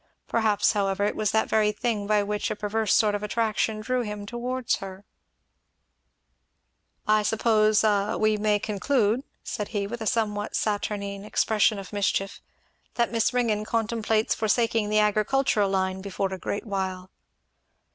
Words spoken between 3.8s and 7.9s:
drew him towards her. "I suppose